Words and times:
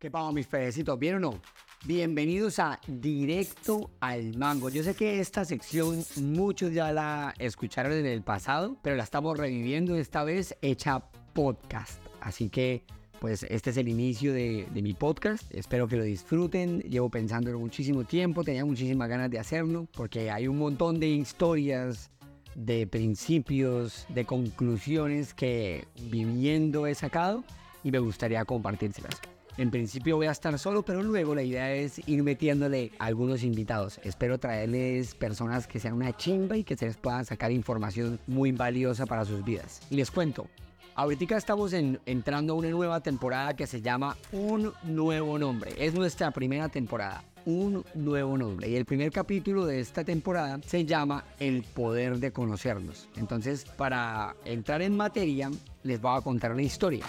¿Qué 0.00 0.12
pasa, 0.12 0.30
mis 0.30 0.46
pececitos? 0.46 0.96
¿Bien 0.96 1.16
o 1.16 1.18
no? 1.18 1.40
Bienvenidos 1.84 2.60
a 2.60 2.78
Directo 2.86 3.90
al 3.98 4.38
Mango. 4.38 4.68
Yo 4.70 4.84
sé 4.84 4.94
que 4.94 5.18
esta 5.18 5.44
sección 5.44 6.04
muchos 6.22 6.72
ya 6.72 6.92
la 6.92 7.34
escucharon 7.40 7.90
en 7.90 8.06
el 8.06 8.22
pasado, 8.22 8.76
pero 8.80 8.94
la 8.94 9.02
estamos 9.02 9.36
reviviendo 9.36 9.96
esta 9.96 10.22
vez 10.22 10.56
hecha 10.62 11.02
podcast. 11.32 12.00
Así 12.20 12.48
que, 12.48 12.84
pues, 13.18 13.42
este 13.42 13.70
es 13.70 13.76
el 13.76 13.88
inicio 13.88 14.32
de, 14.32 14.68
de 14.72 14.82
mi 14.82 14.94
podcast. 14.94 15.52
Espero 15.52 15.88
que 15.88 15.96
lo 15.96 16.04
disfruten. 16.04 16.78
Llevo 16.82 17.10
pensándolo 17.10 17.58
muchísimo 17.58 18.04
tiempo, 18.04 18.44
tenía 18.44 18.64
muchísimas 18.64 19.08
ganas 19.08 19.32
de 19.32 19.40
hacerlo, 19.40 19.88
porque 19.96 20.30
hay 20.30 20.46
un 20.46 20.58
montón 20.58 21.00
de 21.00 21.08
historias, 21.08 22.12
de 22.54 22.86
principios, 22.86 24.06
de 24.10 24.24
conclusiones 24.24 25.34
que 25.34 25.88
viviendo 25.96 26.86
he 26.86 26.94
sacado 26.94 27.42
y 27.82 27.90
me 27.90 27.98
gustaría 27.98 28.44
compartírselas. 28.44 29.20
En 29.58 29.72
principio 29.72 30.14
voy 30.14 30.28
a 30.28 30.30
estar 30.30 30.56
solo, 30.56 30.84
pero 30.84 31.02
luego 31.02 31.34
la 31.34 31.42
idea 31.42 31.74
es 31.74 32.00
ir 32.08 32.22
metiéndole 32.22 32.92
algunos 33.00 33.42
invitados. 33.42 33.98
Espero 34.04 34.38
traerles 34.38 35.16
personas 35.16 35.66
que 35.66 35.80
sean 35.80 35.94
una 35.94 36.16
chimba 36.16 36.56
y 36.56 36.62
que 36.62 36.76
se 36.76 36.86
les 36.86 36.96
pueda 36.96 37.24
sacar 37.24 37.50
información 37.50 38.20
muy 38.28 38.52
valiosa 38.52 39.04
para 39.04 39.24
sus 39.24 39.44
vidas. 39.44 39.80
Y 39.90 39.96
les 39.96 40.12
cuento, 40.12 40.46
ahorita 40.94 41.36
estamos 41.36 41.72
entrando 41.72 42.52
a 42.52 42.56
una 42.56 42.70
nueva 42.70 43.00
temporada 43.00 43.56
que 43.56 43.66
se 43.66 43.82
llama 43.82 44.16
Un 44.30 44.72
Nuevo 44.84 45.36
Nombre. 45.40 45.72
Es 45.76 45.92
nuestra 45.92 46.30
primera 46.30 46.68
temporada. 46.68 47.24
Un 47.44 47.84
nuevo 47.94 48.38
nombre. 48.38 48.68
Y 48.68 48.76
el 48.76 48.84
primer 48.84 49.10
capítulo 49.10 49.66
de 49.66 49.80
esta 49.80 50.04
temporada 50.04 50.60
se 50.64 50.84
llama 50.84 51.24
El 51.40 51.64
poder 51.64 52.18
de 52.18 52.30
conocernos. 52.30 53.08
Entonces, 53.16 53.64
para 53.64 54.36
entrar 54.44 54.82
en 54.82 54.96
materia, 54.96 55.50
les 55.82 56.00
voy 56.00 56.16
a 56.16 56.20
contar 56.20 56.52
una 56.52 56.62
historia. 56.62 57.04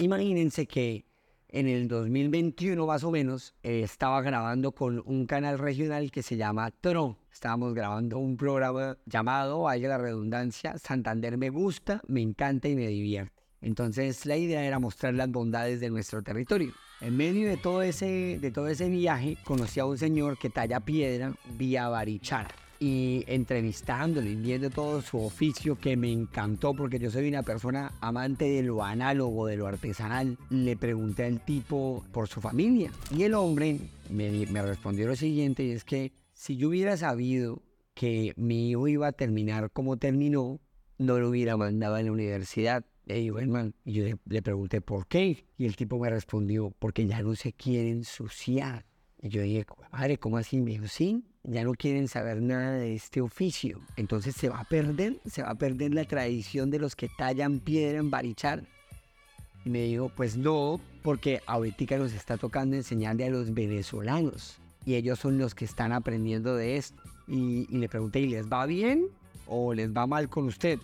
Imagínense 0.00 0.66
que 0.66 1.06
en 1.48 1.66
el 1.66 1.88
2021 1.88 2.86
más 2.86 3.02
o 3.02 3.10
menos 3.10 3.54
eh, 3.64 3.80
estaba 3.82 4.22
grabando 4.22 4.70
con 4.70 5.02
un 5.04 5.26
canal 5.26 5.58
regional 5.58 6.12
que 6.12 6.22
se 6.22 6.36
llama 6.36 6.70
Tron. 6.70 7.16
Estábamos 7.32 7.74
grabando 7.74 8.18
un 8.18 8.36
programa 8.36 8.96
llamado, 9.06 9.62
vaya 9.62 9.88
la 9.88 9.98
redundancia, 9.98 10.78
Santander 10.78 11.36
me 11.36 11.50
gusta, 11.50 12.00
me 12.06 12.22
encanta 12.22 12.68
y 12.68 12.76
me 12.76 12.86
divierte. 12.86 13.42
Entonces 13.60 14.24
la 14.24 14.36
idea 14.36 14.64
era 14.64 14.78
mostrar 14.78 15.14
las 15.14 15.30
bondades 15.30 15.80
de 15.80 15.90
nuestro 15.90 16.22
territorio. 16.22 16.72
En 17.00 17.16
medio 17.16 17.48
de 17.48 17.56
todo 17.56 17.82
ese, 17.82 18.38
de 18.40 18.50
todo 18.52 18.68
ese 18.68 18.88
viaje 18.88 19.36
conocí 19.44 19.80
a 19.80 19.84
un 19.84 19.98
señor 19.98 20.38
que 20.38 20.48
talla 20.48 20.78
piedra 20.78 21.34
vía 21.56 21.88
Barichara 21.88 22.67
y 22.80 23.24
entrevistándolo 23.26 24.28
y 24.28 24.36
viendo 24.36 24.70
todo 24.70 25.02
su 25.02 25.18
oficio 25.18 25.76
que 25.76 25.96
me 25.96 26.12
encantó 26.12 26.74
porque 26.74 26.98
yo 26.98 27.10
soy 27.10 27.28
una 27.28 27.42
persona 27.42 27.92
amante 28.00 28.44
de 28.44 28.62
lo 28.62 28.84
análogo, 28.84 29.46
de 29.46 29.56
lo 29.56 29.66
artesanal. 29.66 30.38
Le 30.50 30.76
pregunté 30.76 31.24
al 31.24 31.44
tipo 31.44 32.04
por 32.12 32.28
su 32.28 32.40
familia 32.40 32.90
y 33.16 33.24
el 33.24 33.34
hombre 33.34 33.78
me, 34.10 34.46
me 34.46 34.62
respondió 34.62 35.06
lo 35.06 35.16
siguiente 35.16 35.64
y 35.64 35.72
es 35.72 35.84
que 35.84 36.12
si 36.32 36.56
yo 36.56 36.68
hubiera 36.68 36.96
sabido 36.96 37.62
que 37.94 38.32
mi 38.36 38.70
hijo 38.70 38.86
iba 38.86 39.08
a 39.08 39.12
terminar 39.12 39.70
como 39.72 39.96
terminó, 39.96 40.60
no 40.98 41.18
lo 41.18 41.30
hubiera 41.30 41.56
mandado 41.56 41.96
a 41.96 42.02
la 42.02 42.12
universidad. 42.12 42.84
Y 43.06 43.24
yo, 43.24 43.38
hermano, 43.38 43.72
y 43.84 43.92
yo 43.94 44.04
le, 44.04 44.16
le, 44.26 44.42
pregunté 44.42 44.80
por 44.80 45.08
qué. 45.08 45.46
Y 45.56 45.64
el 45.64 45.74
tipo 45.74 45.98
me 45.98 46.10
respondió, 46.10 46.72
porque 46.78 47.06
ya 47.06 47.22
no 47.22 47.34
se 47.34 47.52
quiere 47.54 47.90
ensuciar. 47.90 48.84
Y 49.20 49.30
yo 49.30 49.42
dije, 49.42 49.66
madre, 49.90 50.18
¿cómo 50.18 50.36
así? 50.36 50.60
Me 50.60 50.72
dijo, 50.72 50.86
sí, 50.86 51.24
ya 51.50 51.64
no 51.64 51.72
quieren 51.74 52.08
saber 52.08 52.40
nada 52.42 52.72
de 52.72 52.94
este 52.94 53.20
oficio. 53.20 53.80
Entonces 53.96 54.36
se 54.36 54.48
va 54.48 54.60
a 54.60 54.64
perder, 54.64 55.18
se 55.26 55.42
va 55.42 55.50
a 55.50 55.54
perder 55.54 55.94
la 55.94 56.04
tradición 56.04 56.70
de 56.70 56.78
los 56.78 56.94
que 56.94 57.08
tallan 57.08 57.60
piedra 57.60 57.98
en 57.98 58.10
Barichar. 58.10 58.64
Y 59.64 59.70
me 59.70 59.82
dijo, 59.82 60.10
pues 60.14 60.36
no, 60.36 60.80
porque 61.02 61.40
ahorita 61.46 61.98
nos 61.98 62.12
está 62.12 62.36
tocando 62.36 62.76
enseñarle 62.76 63.26
a 63.26 63.30
los 63.30 63.52
venezolanos. 63.52 64.58
Y 64.84 64.94
ellos 64.94 65.18
son 65.18 65.38
los 65.38 65.54
que 65.54 65.64
están 65.64 65.92
aprendiendo 65.92 66.54
de 66.54 66.76
esto. 66.76 67.02
Y, 67.26 67.66
y 67.68 67.78
le 67.78 67.88
pregunté, 67.88 68.20
¿y 68.20 68.28
les 68.28 68.46
va 68.48 68.64
bien 68.66 69.06
o 69.46 69.74
les 69.74 69.90
va 69.90 70.06
mal 70.06 70.28
con 70.28 70.46
usted? 70.46 70.78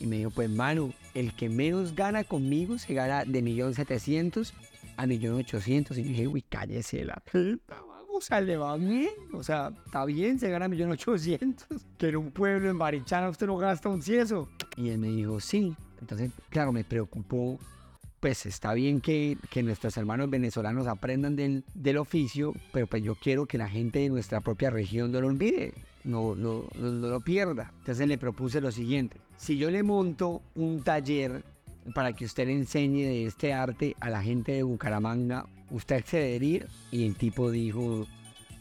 Y 0.00 0.06
me 0.06 0.18
dijo, 0.18 0.30
pues 0.30 0.50
mano, 0.50 0.92
el 1.14 1.34
que 1.34 1.48
menos 1.48 1.94
gana 1.94 2.22
conmigo 2.24 2.78
se 2.78 2.94
gana 2.94 3.24
de 3.24 3.42
1.700.000 3.42 4.52
a 4.96 5.06
1.800.000. 5.06 5.98
Y 5.98 6.02
dije, 6.02 6.28
uy, 6.28 6.42
cállese 6.42 7.04
la 7.04 7.16
puta, 7.16 7.82
o 8.18 8.20
sea, 8.20 8.40
le 8.40 8.56
va 8.56 8.76
bien. 8.76 9.10
O 9.32 9.42
sea, 9.42 9.72
está 9.86 10.04
bien, 10.04 10.38
se 10.38 10.50
gana 10.50 10.68
1.800.000. 10.68 11.80
Que 11.96 12.08
en 12.08 12.16
un 12.16 12.30
pueblo 12.30 12.68
en 12.68 12.78
Barichana 12.78 13.28
usted 13.28 13.46
no 13.46 13.56
gasta 13.56 13.88
un 13.88 14.02
cieso. 14.02 14.48
Y 14.76 14.90
él 14.90 14.98
me 14.98 15.08
dijo, 15.08 15.40
sí. 15.40 15.74
Entonces, 16.00 16.30
claro, 16.50 16.72
me 16.72 16.84
preocupó. 16.84 17.58
Pues 18.20 18.46
está 18.46 18.74
bien 18.74 19.00
que, 19.00 19.38
que 19.48 19.62
nuestros 19.62 19.96
hermanos 19.96 20.28
venezolanos 20.28 20.88
aprendan 20.88 21.36
del, 21.36 21.64
del 21.74 21.98
oficio, 21.98 22.52
pero 22.72 22.88
pues 22.88 23.02
yo 23.04 23.14
quiero 23.14 23.46
que 23.46 23.58
la 23.58 23.68
gente 23.68 24.00
de 24.00 24.08
nuestra 24.08 24.40
propia 24.40 24.70
región 24.70 25.12
no 25.12 25.20
lo 25.20 25.28
olvide 25.28 25.72
no, 26.04 26.34
no, 26.34 26.64
no, 26.74 26.90
no, 26.90 27.08
lo 27.08 27.20
pierda. 27.20 27.72
Entonces 27.78 28.08
le 28.08 28.18
propuse 28.18 28.60
lo 28.60 28.72
siguiente, 28.72 29.18
si 29.36 29.56
yo 29.56 29.70
le 29.70 29.82
monto 29.82 30.42
un 30.54 30.82
taller 30.82 31.44
para 31.94 32.12
que 32.12 32.24
usted 32.24 32.46
le 32.46 32.54
enseñe 32.54 33.04
de 33.04 33.26
este 33.26 33.52
arte 33.52 33.94
a 34.00 34.10
la 34.10 34.22
gente 34.22 34.52
de 34.52 34.62
Bucaramanga, 34.62 35.46
usted 35.70 35.96
accedería 35.96 36.66
y 36.90 37.06
el 37.06 37.16
tipo 37.16 37.50
dijo 37.50 38.06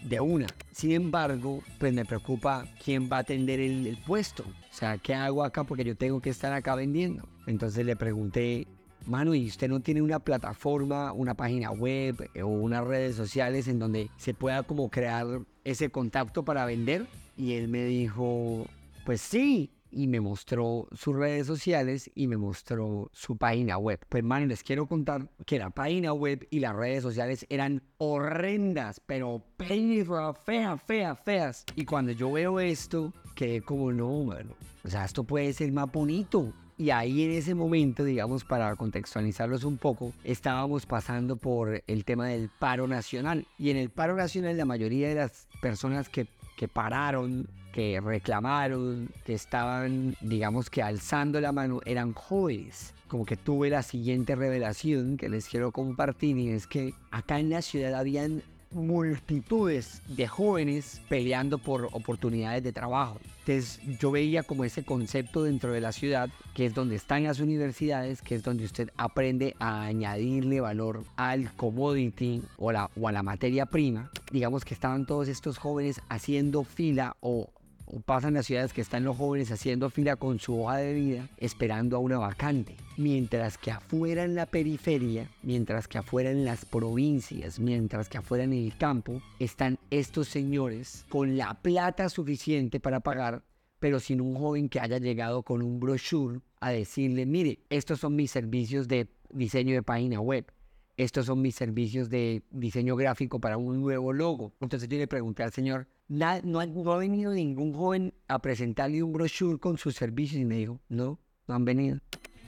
de 0.03 0.19
una. 0.19 0.47
Sin 0.71 0.91
embargo, 0.91 1.63
pues 1.79 1.93
me 1.93 2.05
preocupa 2.05 2.65
quién 2.83 3.09
va 3.11 3.17
a 3.17 3.21
atender 3.21 3.59
el, 3.59 3.87
el 3.87 3.97
puesto. 3.97 4.43
O 4.43 4.73
sea, 4.73 4.97
¿qué 4.97 5.13
hago 5.13 5.43
acá? 5.43 5.63
Porque 5.63 5.83
yo 5.83 5.95
tengo 5.95 6.21
que 6.21 6.29
estar 6.29 6.53
acá 6.53 6.75
vendiendo. 6.75 7.27
Entonces 7.45 7.85
le 7.85 7.95
pregunté, 7.95 8.67
mano, 9.05 9.33
¿y 9.33 9.47
usted 9.47 9.69
no 9.69 9.79
tiene 9.79 10.01
una 10.01 10.19
plataforma, 10.19 11.11
una 11.13 11.33
página 11.33 11.71
web 11.71 12.29
o 12.41 12.47
unas 12.47 12.85
redes 12.85 13.15
sociales 13.15 13.67
en 13.67 13.79
donde 13.79 14.09
se 14.17 14.33
pueda 14.33 14.63
como 14.63 14.89
crear 14.89 15.25
ese 15.63 15.89
contacto 15.89 16.43
para 16.43 16.65
vender? 16.65 17.07
Y 17.35 17.53
él 17.53 17.67
me 17.67 17.85
dijo, 17.85 18.65
pues 19.05 19.21
sí. 19.21 19.71
Y 19.97 20.05
me 20.05 20.21
mostró 20.21 20.87
sus 20.91 21.15
redes 21.15 21.47
sociales 21.47 22.11
y 22.13 22.27
me 22.27 22.37
mostró 22.37 23.09
su 23.13 23.35
página 23.35 23.79
web. 23.79 23.99
Pues, 24.07 24.23
man, 24.23 24.47
les 24.47 24.61
quiero 24.61 24.85
contar 24.85 25.27
que 25.47 25.57
la 25.57 25.71
página 25.71 26.13
web 26.13 26.47
y 26.51 26.59
las 26.59 26.75
redes 26.75 27.01
sociales 27.01 27.47
eran 27.49 27.81
horrendas, 27.97 29.01
pero 29.03 29.41
feas, 29.57 30.37
feas, 30.45 30.83
feas, 30.83 31.19
feas. 31.25 31.65
Y 31.75 31.83
cuando 31.85 32.11
yo 32.11 32.31
veo 32.31 32.59
esto, 32.59 33.11
quedé 33.33 33.63
como, 33.63 33.91
no, 33.91 34.23
mano. 34.23 34.51
O 34.83 34.87
sea, 34.87 35.03
esto 35.03 35.23
puede 35.23 35.51
ser 35.51 35.71
más 35.71 35.91
bonito. 35.91 36.53
Y 36.77 36.91
ahí 36.91 37.23
en 37.23 37.31
ese 37.31 37.55
momento, 37.55 38.03
digamos, 38.03 38.43
para 38.43 38.75
contextualizarlos 38.75 39.63
un 39.63 39.79
poco, 39.79 40.13
estábamos 40.23 40.85
pasando 40.85 41.37
por 41.37 41.83
el 41.87 42.05
tema 42.05 42.27
del 42.27 42.51
paro 42.59 42.87
nacional. 42.87 43.47
Y 43.57 43.71
en 43.71 43.77
el 43.77 43.89
paro 43.89 44.15
nacional 44.15 44.55
la 44.57 44.65
mayoría 44.65 45.09
de 45.09 45.15
las 45.15 45.47
personas 45.59 46.07
que 46.07 46.27
que 46.57 46.67
pararon, 46.67 47.47
que 47.71 48.01
reclamaron, 48.01 49.09
que 49.23 49.33
estaban, 49.33 50.17
digamos 50.19 50.69
que 50.69 50.81
alzando 50.81 51.39
la 51.39 51.53
mano, 51.53 51.79
eran 51.85 52.13
jóvenes. 52.13 52.93
Como 53.07 53.25
que 53.25 53.37
tuve 53.37 53.69
la 53.69 53.83
siguiente 53.83 54.35
revelación 54.35 55.15
que 55.15 55.29
les 55.29 55.47
quiero 55.47 55.71
compartir 55.71 56.37
y 56.37 56.49
es 56.49 56.67
que 56.67 56.93
acá 57.11 57.39
en 57.39 57.51
la 57.51 57.61
ciudad 57.61 57.93
habían 57.93 58.41
multitudes 58.71 60.01
de 60.07 60.27
jóvenes 60.27 61.01
peleando 61.09 61.57
por 61.57 61.85
oportunidades 61.91 62.63
de 62.63 62.73
trabajo. 62.73 63.19
Entonces 63.39 63.79
yo 63.99 64.11
veía 64.11 64.43
como 64.43 64.65
ese 64.65 64.83
concepto 64.83 65.43
dentro 65.43 65.71
de 65.71 65.79
la 65.79 65.93
ciudad, 65.93 66.29
que 66.53 66.65
es 66.65 66.73
donde 66.73 66.95
están 66.95 67.23
las 67.23 67.39
universidades, 67.39 68.21
que 68.21 68.35
es 68.35 68.43
donde 68.43 68.65
usted 68.65 68.89
aprende 68.97 69.55
a 69.59 69.83
añadirle 69.83 70.59
valor 70.59 71.03
al 71.15 71.53
commodity 71.55 72.41
o, 72.57 72.71
la, 72.71 72.89
o 72.99 73.07
a 73.07 73.11
la 73.11 73.23
materia 73.23 73.65
prima. 73.65 74.11
Digamos 74.31 74.65
que 74.65 74.73
estaban 74.73 75.05
todos 75.05 75.29
estos 75.29 75.57
jóvenes 75.57 76.01
haciendo 76.09 76.63
fila 76.63 77.15
o 77.21 77.49
o 77.87 77.99
pasan 78.01 78.33
las 78.33 78.45
ciudades 78.45 78.73
que 78.73 78.81
están 78.81 79.03
los 79.03 79.17
jóvenes 79.17 79.51
haciendo 79.51 79.89
fila 79.89 80.17
con 80.17 80.39
su 80.39 80.61
hoja 80.61 80.77
de 80.77 80.93
vida 80.93 81.29
esperando 81.37 81.95
a 81.95 81.99
una 81.99 82.17
vacante. 82.17 82.75
Mientras 82.97 83.57
que 83.57 83.71
afuera 83.71 84.23
en 84.23 84.35
la 84.35 84.45
periferia, 84.45 85.29
mientras 85.41 85.87
que 85.87 85.97
afuera 85.97 86.29
en 86.29 86.45
las 86.45 86.65
provincias, 86.65 87.59
mientras 87.59 88.09
que 88.09 88.17
afuera 88.17 88.43
en 88.43 88.53
el 88.53 88.77
campo, 88.77 89.21
están 89.39 89.79
estos 89.89 90.27
señores 90.27 91.05
con 91.09 91.37
la 91.37 91.53
plata 91.55 92.09
suficiente 92.09 92.79
para 92.79 92.99
pagar, 92.99 93.43
pero 93.79 93.99
sin 93.99 94.21
un 94.21 94.35
joven 94.35 94.69
que 94.69 94.79
haya 94.79 94.97
llegado 94.97 95.43
con 95.43 95.61
un 95.61 95.79
brochure 95.79 96.41
a 96.59 96.71
decirle, 96.71 97.25
mire, 97.25 97.59
estos 97.69 97.99
son 97.99 98.15
mis 98.15 98.31
servicios 98.31 98.87
de 98.87 99.07
diseño 99.29 99.75
de 99.75 99.83
página 99.83 100.19
web 100.19 100.51
estos 100.97 101.27
son 101.27 101.41
mis 101.41 101.55
servicios 101.55 102.09
de 102.09 102.43
diseño 102.49 102.95
gráfico 102.95 103.39
para 103.39 103.57
un 103.57 103.79
nuevo 103.79 104.11
logo. 104.13 104.53
Entonces 104.59 104.89
yo 104.89 104.97
le 104.97 105.07
pregunté 105.07 105.43
al 105.43 105.53
señor, 105.53 105.87
no, 106.07 106.25
ha, 106.25 106.41
no, 106.41 106.59
ha, 106.59 106.97
venido 106.97 107.33
ningún 107.33 107.73
joven 107.73 108.13
a 108.27 108.39
presentarle 108.39 109.03
un 109.03 109.13
brochure 109.13 109.59
con 109.59 109.77
sus 109.77 109.95
servicios 109.95 110.41
y 110.41 110.45
me 110.45 110.57
dijo, 110.57 110.79
no, 110.89 111.19
no 111.47 111.55
han 111.55 111.65
venido. 111.65 111.99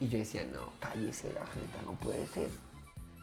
Y 0.01 0.07
yo 0.07 0.17
decía, 0.17 0.45
no, 0.51 0.73
cállese 0.79 1.31
la 1.33 1.45
gente, 1.45 1.77
no 1.85 1.93
puede 1.99 2.25
ser. 2.27 2.49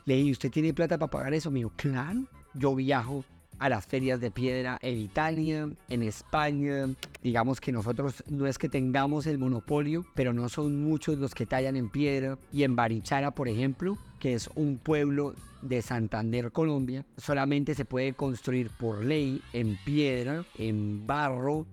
Le 0.04 0.14
dije, 0.14 0.30
¿usted 0.30 0.50
tiene 0.50 0.72
plata 0.72 0.96
para 0.96 1.10
pagar 1.10 1.34
eso? 1.34 1.50
Me 1.50 1.58
dijo, 1.58 1.72
claro, 1.74 2.24
yo 2.54 2.74
viajo 2.76 3.24
a 3.58 3.68
las 3.68 3.86
ferias 3.86 4.20
de 4.20 4.30
piedra 4.30 4.78
en 4.82 4.98
Italia, 4.98 5.68
en 5.88 6.02
España. 6.02 6.88
Digamos 7.22 7.60
que 7.60 7.72
nosotros 7.72 8.22
no 8.28 8.46
es 8.46 8.58
que 8.58 8.68
tengamos 8.68 9.26
el 9.26 9.38
monopolio, 9.38 10.04
pero 10.14 10.32
no 10.32 10.48
son 10.48 10.82
muchos 10.82 11.18
los 11.18 11.34
que 11.34 11.46
tallan 11.46 11.76
en 11.76 11.88
piedra. 11.88 12.38
Y 12.52 12.64
en 12.64 12.76
Barichara, 12.76 13.30
por 13.30 13.48
ejemplo, 13.48 13.98
que 14.18 14.34
es 14.34 14.48
un 14.54 14.78
pueblo 14.78 15.34
de 15.62 15.82
Santander, 15.82 16.52
Colombia, 16.52 17.04
solamente 17.16 17.74
se 17.74 17.84
puede 17.84 18.12
construir 18.12 18.70
por 18.70 19.04
ley 19.04 19.42
en 19.52 19.78
piedra, 19.84 20.44
en 20.56 21.06
barro, 21.06 21.66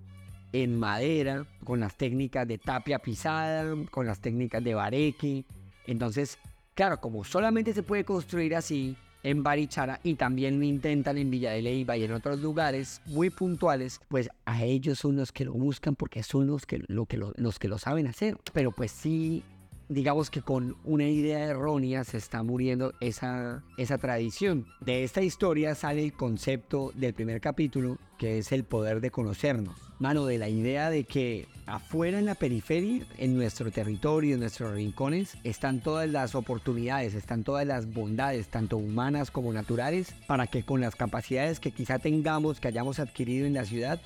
en 0.51 0.79
madera, 0.79 1.45
con 1.63 1.79
las 1.79 1.95
técnicas 1.95 2.47
de 2.47 2.57
tapia 2.57 2.99
pisada, 2.99 3.75
con 3.91 4.05
las 4.05 4.19
técnicas 4.19 4.63
de 4.63 4.75
bareque. 4.75 5.45
Entonces, 5.85 6.37
claro, 6.75 6.99
como 7.01 7.23
solamente 7.23 7.73
se 7.73 7.83
puede 7.83 8.05
construir 8.05 8.55
así, 8.55 8.95
en 9.23 9.41
Barichara 9.43 9.99
y 10.03 10.15
también 10.15 10.59
lo 10.59 10.65
intentan 10.65 11.17
en 11.17 11.31
Villa 11.31 11.51
de 11.51 11.61
Leyva 11.61 11.97
y 11.97 12.03
en 12.03 12.11
otros 12.11 12.39
lugares 12.39 13.01
muy 13.05 13.29
puntuales, 13.29 14.01
pues 14.09 14.29
a 14.45 14.63
ellos 14.63 14.99
son 14.99 15.15
los 15.15 15.31
que 15.31 15.45
lo 15.45 15.53
buscan 15.53 15.95
porque 15.95 16.23
son 16.23 16.47
los 16.47 16.65
que 16.65 16.83
lo, 16.87 17.05
que 17.05 17.17
los 17.17 17.59
que 17.59 17.67
lo 17.67 17.77
saben 17.77 18.07
hacer. 18.07 18.37
Pero 18.53 18.71
pues 18.71 18.91
sí 18.91 19.43
digamos 19.93 20.29
que 20.29 20.41
con 20.41 20.75
una 20.83 21.07
idea 21.07 21.45
errónea 21.45 22.03
se 22.03 22.17
está 22.17 22.43
muriendo 22.43 22.93
esa, 22.99 23.63
esa 23.77 23.97
tradición. 23.97 24.65
De 24.81 25.03
esta 25.03 25.21
historia 25.21 25.75
sale 25.75 26.03
el 26.03 26.13
concepto 26.13 26.91
del 26.95 27.13
primer 27.13 27.39
capítulo, 27.41 27.97
que 28.17 28.39
es 28.39 28.51
el 28.51 28.63
poder 28.63 29.01
de 29.01 29.11
conocernos. 29.11 29.75
Mano, 29.99 30.25
de 30.25 30.37
la 30.37 30.49
idea 30.49 30.89
de 30.89 31.05
que 31.05 31.47
afuera 31.65 32.19
en 32.19 32.25
la 32.25 32.35
periferia, 32.35 33.05
en 33.17 33.35
nuestro 33.37 33.71
territorio, 33.71 34.33
en 34.33 34.41
nuestros 34.41 34.73
rincones, 34.73 35.37
están 35.43 35.81
todas 35.81 36.09
las 36.09 36.35
oportunidades, 36.35 37.13
están 37.13 37.43
todas 37.43 37.65
las 37.65 37.93
bondades, 37.93 38.47
tanto 38.47 38.77
humanas 38.77 39.31
como 39.31 39.53
naturales, 39.53 40.13
para 40.27 40.47
que 40.47 40.63
con 40.63 40.81
las 40.81 40.95
capacidades 40.95 41.59
que 41.59 41.71
quizá 41.71 41.99
tengamos, 41.99 42.59
que 42.59 42.67
hayamos 42.67 42.99
adquirido 42.99 43.45
en 43.45 43.53
la 43.53 43.65
ciudad, 43.65 44.01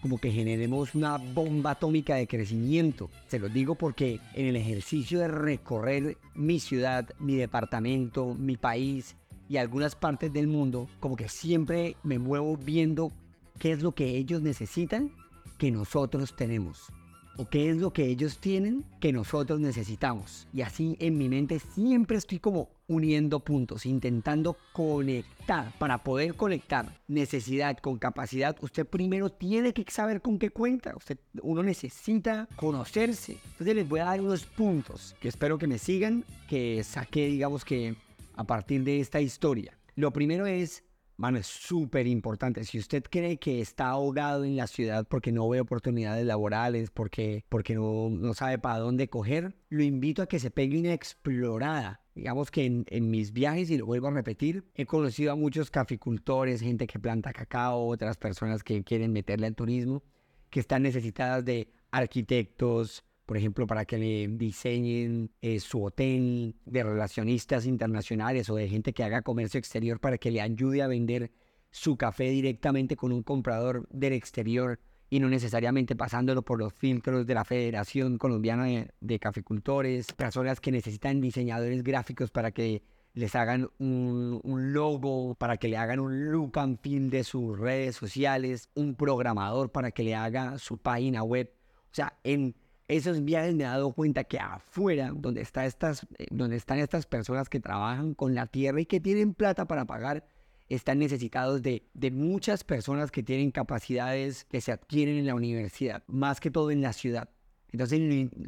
como 0.00 0.18
que 0.18 0.30
generemos 0.30 0.94
una 0.94 1.16
bomba 1.16 1.72
atómica 1.72 2.16
de 2.16 2.26
crecimiento. 2.26 3.10
Se 3.26 3.38
los 3.38 3.52
digo 3.52 3.74
porque 3.74 4.20
en 4.34 4.46
el 4.46 4.56
ejercicio 4.56 5.20
de 5.20 5.28
recorrer 5.28 6.16
mi 6.34 6.60
ciudad, 6.60 7.08
mi 7.18 7.36
departamento, 7.36 8.34
mi 8.34 8.56
país 8.56 9.16
y 9.48 9.56
algunas 9.56 9.96
partes 9.96 10.32
del 10.32 10.46
mundo, 10.46 10.88
como 11.00 11.16
que 11.16 11.28
siempre 11.28 11.96
me 12.02 12.18
muevo 12.18 12.56
viendo 12.56 13.12
qué 13.58 13.72
es 13.72 13.82
lo 13.82 13.92
que 13.92 14.16
ellos 14.16 14.42
necesitan 14.42 15.10
que 15.58 15.70
nosotros 15.70 16.36
tenemos 16.36 16.92
o 17.38 17.48
qué 17.48 17.70
es 17.70 17.76
lo 17.76 17.92
que 17.92 18.06
ellos 18.06 18.38
tienen 18.38 18.84
que 19.00 19.12
nosotros 19.12 19.60
necesitamos. 19.60 20.46
Y 20.52 20.62
así 20.62 20.96
en 20.98 21.16
mi 21.16 21.28
mente 21.28 21.60
siempre 21.60 22.18
estoy 22.18 22.40
como 22.40 22.68
uniendo 22.88 23.40
puntos, 23.40 23.86
intentando 23.86 24.56
conectar. 24.72 25.72
Para 25.78 26.02
poder 26.02 26.34
conectar 26.34 27.00
necesidad 27.06 27.78
con 27.78 27.98
capacidad, 27.98 28.56
usted 28.60 28.86
primero 28.86 29.30
tiene 29.30 29.72
que 29.72 29.84
saber 29.88 30.20
con 30.20 30.38
qué 30.38 30.50
cuenta. 30.50 30.94
Usted, 30.96 31.18
uno 31.40 31.62
necesita 31.62 32.48
conocerse. 32.56 33.38
Entonces 33.52 33.76
les 33.76 33.88
voy 33.88 34.00
a 34.00 34.06
dar 34.06 34.20
unos 34.20 34.44
puntos 34.44 35.14
que 35.20 35.28
espero 35.28 35.58
que 35.58 35.68
me 35.68 35.78
sigan, 35.78 36.24
que 36.48 36.82
saqué, 36.82 37.28
digamos 37.28 37.64
que 37.64 37.94
a 38.34 38.44
partir 38.44 38.82
de 38.82 39.00
esta 39.00 39.20
historia. 39.20 39.78
Lo 39.94 40.12
primero 40.12 40.46
es 40.46 40.82
Mano, 41.18 41.38
es 41.38 41.48
súper 41.48 42.06
importante. 42.06 42.62
Si 42.62 42.78
usted 42.78 43.02
cree 43.02 43.38
que 43.38 43.60
está 43.60 43.88
ahogado 43.88 44.44
en 44.44 44.56
la 44.56 44.68
ciudad 44.68 45.04
porque 45.04 45.32
no 45.32 45.48
ve 45.48 45.60
oportunidades 45.60 46.24
laborales, 46.24 46.92
porque, 46.92 47.44
porque 47.48 47.74
no, 47.74 48.08
no 48.08 48.34
sabe 48.34 48.58
para 48.60 48.78
dónde 48.78 49.08
coger, 49.08 49.56
lo 49.68 49.82
invito 49.82 50.22
a 50.22 50.28
que 50.28 50.38
se 50.38 50.52
pegue 50.52 50.78
una 50.78 50.92
explorada. 50.92 52.00
Digamos 52.14 52.52
que 52.52 52.66
en, 52.66 52.84
en, 52.88 53.10
mis 53.10 53.32
viajes, 53.32 53.68
y 53.68 53.78
lo 53.78 53.86
vuelvo 53.86 54.06
a 54.06 54.12
repetir, 54.12 54.64
he 54.76 54.86
conocido 54.86 55.32
a 55.32 55.36
muchos 55.36 55.72
caficultores, 55.72 56.60
gente 56.60 56.86
que 56.86 57.00
planta 57.00 57.32
cacao, 57.32 57.88
otras 57.88 58.16
personas 58.16 58.62
que 58.62 58.84
quieren 58.84 59.12
meterle 59.12 59.48
al 59.48 59.56
turismo, 59.56 60.04
que 60.50 60.60
están 60.60 60.84
necesitadas 60.84 61.44
de 61.44 61.72
arquitectos, 61.90 63.04
por 63.28 63.36
ejemplo, 63.36 63.66
para 63.66 63.84
que 63.84 63.98
le 63.98 64.26
diseñen 64.26 65.30
eh, 65.42 65.60
su 65.60 65.84
hotel 65.84 66.56
de 66.64 66.82
relacionistas 66.82 67.66
internacionales 67.66 68.48
o 68.48 68.56
de 68.56 68.70
gente 68.70 68.94
que 68.94 69.04
haga 69.04 69.20
comercio 69.20 69.58
exterior 69.58 70.00
para 70.00 70.16
que 70.16 70.30
le 70.30 70.40
ayude 70.40 70.80
a 70.80 70.86
vender 70.86 71.30
su 71.70 71.98
café 71.98 72.30
directamente 72.30 72.96
con 72.96 73.12
un 73.12 73.22
comprador 73.22 73.86
del 73.90 74.14
exterior 74.14 74.80
y 75.10 75.20
no 75.20 75.28
necesariamente 75.28 75.94
pasándolo 75.94 76.40
por 76.40 76.58
los 76.58 76.72
filtros 76.72 77.26
de 77.26 77.34
la 77.34 77.44
Federación 77.44 78.16
Colombiana 78.16 78.64
de, 78.64 78.94
de 78.98 79.18
Caficultores, 79.18 80.10
personas 80.14 80.58
que 80.58 80.72
necesitan 80.72 81.20
diseñadores 81.20 81.84
gráficos 81.84 82.30
para 82.30 82.50
que 82.50 82.82
les 83.12 83.34
hagan 83.34 83.68
un, 83.78 84.40
un, 84.42 84.72
logo, 84.72 85.34
para 85.34 85.58
que 85.58 85.68
le 85.68 85.76
hagan 85.76 86.00
un 86.00 86.32
look 86.32 86.58
and 86.58 86.80
feel 86.80 87.10
de 87.10 87.24
sus 87.24 87.58
redes 87.58 87.94
sociales, 87.94 88.70
un 88.74 88.94
programador 88.94 89.70
para 89.70 89.90
que 89.90 90.02
le 90.02 90.14
haga 90.14 90.56
su 90.56 90.78
página 90.78 91.22
web. 91.22 91.52
O 91.90 91.94
sea, 91.94 92.18
en 92.24 92.54
esos 92.88 93.22
viajes 93.22 93.54
me 93.54 93.64
he 93.64 93.66
dado 93.66 93.92
cuenta 93.92 94.24
que 94.24 94.38
afuera, 94.38 95.12
donde, 95.14 95.42
está 95.42 95.66
estas, 95.66 96.06
eh, 96.18 96.26
donde 96.30 96.56
están 96.56 96.78
estas 96.78 97.06
personas 97.06 97.50
que 97.50 97.60
trabajan 97.60 98.14
con 98.14 98.34
la 98.34 98.46
tierra 98.46 98.80
y 98.80 98.86
que 98.86 98.98
tienen 98.98 99.34
plata 99.34 99.66
para 99.66 99.84
pagar, 99.84 100.26
están 100.68 100.98
necesitados 100.98 101.62
de, 101.62 101.82
muchas 102.12 102.64
personas 102.64 103.10
que 103.10 103.22
tienen 103.22 103.50
capacidades 103.50 104.44
que 104.44 104.60
se 104.60 104.72
adquieren 104.72 105.16
en 105.16 105.26
la 105.26 105.34
universidad, 105.34 106.02
más 106.06 106.40
que 106.40 106.50
todo 106.50 106.70
en 106.70 106.82
la 106.82 106.92
ciudad. 106.92 107.30
Entonces 107.70 108.00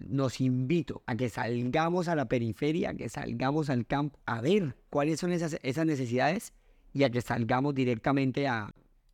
nos 0.09 0.41
invito 0.41 1.03
a 1.07 1.15
que 1.15 1.29
salgamos 1.29 2.09
a 2.09 2.15
la 2.15 2.27
periferia, 2.27 2.91
a 2.91 2.95
que 2.95 3.11
salgamos 3.11 3.69
al 3.69 3.87
campo 3.87 4.19
a 4.25 4.41
ver 4.41 4.77
cuáles 4.89 5.21
son 5.21 5.33
esas, 5.33 5.59
esas 5.63 5.85
necesidades 5.85 6.55
y 6.95 7.05
a 7.05 7.11
que 7.11 7.21
salgamos 7.21 7.75
directamente 7.75 8.49
a, 8.49 8.73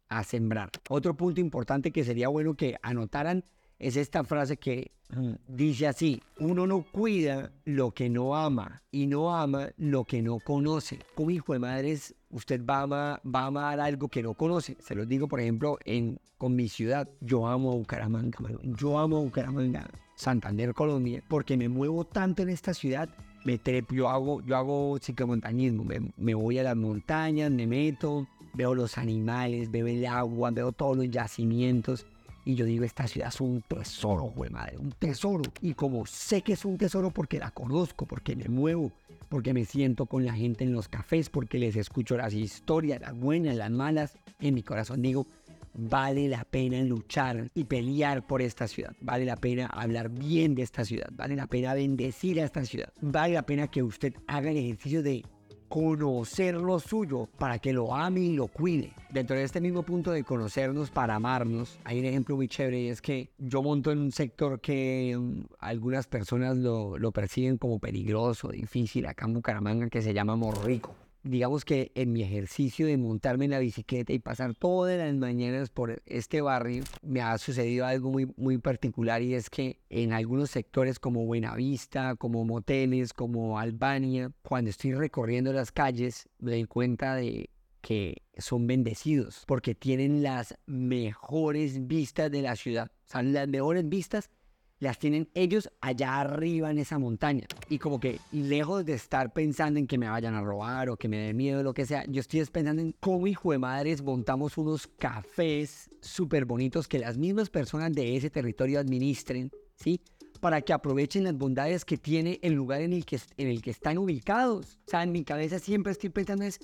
a 0.08 0.22
sembrar. 0.22 0.70
Otro 0.88 1.16
punto 1.16 1.40
importante 1.40 1.90
que 1.90 2.04
sería 2.04 2.28
bueno 2.28 2.54
que 2.54 2.76
anotaran 2.82 3.44
es 3.78 3.96
esta 3.96 4.24
frase 4.24 4.56
que 4.56 4.92
mm, 5.10 5.32
dice 5.48 5.86
así, 5.86 6.22
uno 6.38 6.66
no 6.66 6.82
cuida 6.82 7.52
lo 7.64 7.92
que 7.92 8.08
no 8.08 8.36
ama 8.36 8.82
y 8.90 9.06
no 9.06 9.36
ama 9.36 9.68
lo 9.76 10.04
que 10.04 10.22
no 10.22 10.38
conoce. 10.40 10.98
Como 11.14 11.30
hijo 11.30 11.52
de 11.52 11.58
madres, 11.58 12.14
usted 12.30 12.64
va 12.64 12.78
a, 12.78 12.82
amar, 12.82 13.22
va 13.24 13.42
a 13.42 13.46
amar 13.46 13.80
algo 13.80 14.08
que 14.08 14.22
no 14.22 14.34
conoce. 14.34 14.76
Se 14.80 14.94
lo 14.94 15.04
digo, 15.04 15.28
por 15.28 15.40
ejemplo, 15.40 15.78
en, 15.84 16.18
con 16.38 16.56
mi 16.56 16.68
ciudad. 16.68 17.08
Yo 17.20 17.46
amo 17.46 17.76
Bucaramanga, 17.76 18.38
yo 18.62 18.98
amo 18.98 19.22
Bucaramanga, 19.22 19.88
Santander, 20.16 20.72
Colombia, 20.72 21.22
porque 21.28 21.56
me 21.56 21.68
muevo 21.68 22.04
tanto 22.04 22.42
en 22.42 22.48
esta 22.48 22.72
ciudad. 22.72 23.08
Me 23.44 23.58
trepo, 23.58 23.94
yo 23.94 24.08
hago, 24.08 24.42
yo 24.42 24.56
hago 24.56 24.98
ciclomontañismo, 24.98 25.84
me, 25.84 26.00
me 26.16 26.34
voy 26.34 26.58
a 26.58 26.64
las 26.64 26.74
montañas, 26.74 27.48
me 27.48 27.68
meto, 27.68 28.26
veo 28.54 28.74
los 28.74 28.98
animales, 28.98 29.70
veo 29.70 29.86
el 29.86 30.04
agua, 30.04 30.50
veo 30.50 30.72
todos 30.72 30.96
los 30.96 31.08
yacimientos 31.08 32.06
y 32.46 32.54
yo 32.54 32.64
digo, 32.64 32.84
esta 32.84 33.08
ciudad 33.08 33.28
es 33.28 33.40
un 33.40 33.60
tesoro, 33.60 34.22
güey 34.26 34.50
madre, 34.50 34.78
un 34.78 34.92
tesoro. 34.92 35.42
Y 35.60 35.74
como 35.74 36.06
sé 36.06 36.42
que 36.42 36.52
es 36.52 36.64
un 36.64 36.78
tesoro 36.78 37.10
porque 37.10 37.40
la 37.40 37.50
conozco, 37.50 38.06
porque 38.06 38.36
me 38.36 38.44
muevo, 38.48 38.92
porque 39.28 39.52
me 39.52 39.64
siento 39.64 40.06
con 40.06 40.24
la 40.24 40.32
gente 40.32 40.62
en 40.62 40.72
los 40.72 40.86
cafés, 40.86 41.28
porque 41.28 41.58
les 41.58 41.74
escucho 41.74 42.16
las 42.16 42.32
historias, 42.32 43.00
las 43.00 43.18
buenas, 43.18 43.56
las 43.56 43.72
malas, 43.72 44.16
en 44.38 44.54
mi 44.54 44.62
corazón 44.62 45.02
digo, 45.02 45.26
vale 45.74 46.28
la 46.28 46.44
pena 46.44 46.80
luchar 46.84 47.50
y 47.52 47.64
pelear 47.64 48.24
por 48.24 48.40
esta 48.40 48.68
ciudad. 48.68 48.94
Vale 49.00 49.24
la 49.24 49.36
pena 49.36 49.66
hablar 49.66 50.08
bien 50.08 50.54
de 50.54 50.62
esta 50.62 50.84
ciudad. 50.84 51.08
Vale 51.12 51.34
la 51.34 51.48
pena 51.48 51.74
bendecir 51.74 52.40
a 52.40 52.44
esta 52.44 52.64
ciudad. 52.64 52.92
Vale 53.00 53.34
la 53.34 53.42
pena 53.42 53.66
que 53.66 53.82
usted 53.82 54.14
haga 54.28 54.52
el 54.52 54.58
ejercicio 54.58 55.02
de 55.02 55.24
conocer 55.68 56.54
lo 56.54 56.78
suyo 56.78 57.28
para 57.38 57.58
que 57.58 57.72
lo 57.72 57.94
ame 57.94 58.20
y 58.20 58.36
lo 58.36 58.48
cuide. 58.48 58.92
Dentro 59.10 59.36
de 59.36 59.44
este 59.44 59.60
mismo 59.60 59.82
punto 59.82 60.10
de 60.10 60.24
conocernos 60.24 60.90
para 60.90 61.14
amarnos, 61.14 61.78
hay 61.84 61.98
un 62.00 62.06
ejemplo 62.06 62.36
muy 62.36 62.48
chévere 62.48 62.80
y 62.80 62.88
es 62.88 63.00
que 63.00 63.30
yo 63.38 63.62
monto 63.62 63.92
en 63.92 63.98
un 63.98 64.12
sector 64.12 64.60
que 64.60 65.16
mm, 65.18 65.54
algunas 65.58 66.06
personas 66.06 66.56
lo, 66.56 66.98
lo 66.98 67.12
perciben 67.12 67.58
como 67.58 67.78
peligroso, 67.78 68.48
difícil, 68.48 69.06
acá 69.06 69.26
en 69.26 69.34
Bucaramanga, 69.34 69.88
que 69.88 70.02
se 70.02 70.12
llama 70.12 70.36
Morrico 70.36 70.94
digamos 71.26 71.64
que 71.64 71.90
en 71.94 72.12
mi 72.12 72.22
ejercicio 72.22 72.86
de 72.86 72.96
montarme 72.96 73.46
en 73.46 73.50
la 73.50 73.58
bicicleta 73.58 74.12
y 74.12 74.18
pasar 74.18 74.54
todas 74.54 74.96
las 74.96 75.14
mañanas 75.14 75.70
por 75.70 76.02
este 76.06 76.40
barrio, 76.40 76.84
me 77.02 77.20
ha 77.20 77.36
sucedido 77.38 77.84
algo 77.84 78.10
muy, 78.10 78.32
muy 78.36 78.58
particular 78.58 79.22
y 79.22 79.34
es 79.34 79.50
que 79.50 79.80
en 79.90 80.12
algunos 80.12 80.50
sectores 80.50 80.98
como 80.98 81.24
Buenavista, 81.26 82.14
como 82.14 82.44
moteles, 82.44 83.12
como 83.12 83.58
Albania, 83.58 84.30
cuando 84.42 84.70
estoy 84.70 84.94
recorriendo 84.94 85.52
las 85.52 85.72
calles, 85.72 86.28
me 86.38 86.52
doy 86.52 86.64
cuenta 86.64 87.14
de 87.16 87.50
que 87.80 88.22
son 88.38 88.66
bendecidos 88.66 89.44
porque 89.46 89.74
tienen 89.74 90.22
las 90.22 90.56
mejores 90.66 91.86
vistas 91.86 92.30
de 92.30 92.42
la 92.42 92.56
ciudad. 92.56 92.90
O 93.06 93.10
sea, 93.10 93.22
las 93.22 93.48
mejores 93.48 93.88
vistas 93.88 94.30
las 94.78 94.98
tienen 94.98 95.28
ellos 95.34 95.70
allá 95.80 96.20
arriba 96.20 96.70
en 96.70 96.78
esa 96.78 96.98
montaña. 96.98 97.46
Y 97.68 97.78
como 97.78 97.98
que 97.98 98.20
lejos 98.32 98.84
de 98.84 98.94
estar 98.94 99.32
pensando 99.32 99.78
en 99.78 99.86
que 99.86 99.98
me 99.98 100.08
vayan 100.08 100.34
a 100.34 100.42
robar 100.42 100.90
o 100.90 100.96
que 100.96 101.08
me 101.08 101.18
dé 101.18 101.34
miedo 101.34 101.60
o 101.60 101.62
lo 101.62 101.74
que 101.74 101.86
sea, 101.86 102.04
yo 102.06 102.20
estoy 102.20 102.44
pensando 102.44 102.82
en 102.82 102.94
cómo 103.00 103.26
hijo 103.26 103.52
de 103.52 103.58
madres 103.58 104.02
montamos 104.02 104.58
unos 104.58 104.86
cafés 104.86 105.90
súper 106.00 106.44
bonitos 106.44 106.88
que 106.88 106.98
las 106.98 107.16
mismas 107.16 107.50
personas 107.50 107.92
de 107.92 108.16
ese 108.16 108.30
territorio 108.30 108.78
administren, 108.78 109.50
¿sí? 109.76 110.00
Para 110.40 110.60
que 110.60 110.72
aprovechen 110.72 111.24
las 111.24 111.36
bondades 111.36 111.84
que 111.84 111.96
tiene 111.96 112.38
el 112.42 112.52
lugar 112.52 112.82
en 112.82 112.92
el 112.92 113.06
que, 113.06 113.18
en 113.38 113.48
el 113.48 113.62
que 113.62 113.70
están 113.70 113.96
ubicados. 113.96 114.78
O 114.86 114.90
sea, 114.90 115.02
en 115.02 115.12
mi 115.12 115.24
cabeza 115.24 115.58
siempre 115.58 115.92
estoy 115.92 116.10
pensando 116.10 116.44
es 116.44 116.60